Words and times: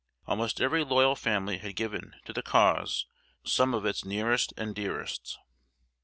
Almost 0.25 0.59
every 0.59 0.83
loyal 0.83 1.13
family 1.15 1.59
had 1.59 1.75
given 1.75 2.15
to 2.25 2.33
the 2.33 2.41
Cause 2.41 3.05
some 3.43 3.75
of 3.75 3.85
its 3.85 4.03
nearest 4.03 4.51
and 4.57 4.73
dearest. 4.73 5.37